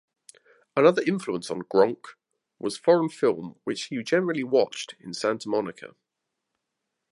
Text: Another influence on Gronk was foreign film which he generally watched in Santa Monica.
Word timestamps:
Another 0.75 1.03
influence 1.05 1.51
on 1.51 1.59
Gronk 1.61 2.03
was 2.57 2.75
foreign 2.75 3.09
film 3.09 3.59
which 3.65 3.83
he 3.89 4.01
generally 4.01 4.43
watched 4.43 4.95
in 4.99 5.13
Santa 5.13 5.47
Monica. 5.47 5.93